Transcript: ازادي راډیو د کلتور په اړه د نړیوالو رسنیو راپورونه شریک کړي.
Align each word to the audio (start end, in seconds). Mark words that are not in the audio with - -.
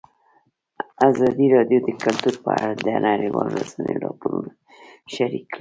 ازادي 1.09 1.47
راډیو 1.55 1.79
د 1.83 1.89
کلتور 2.03 2.35
په 2.43 2.49
اړه 2.61 2.73
د 2.85 2.87
نړیوالو 3.07 3.55
رسنیو 3.61 4.01
راپورونه 4.05 4.51
شریک 5.15 5.43
کړي. 5.43 5.49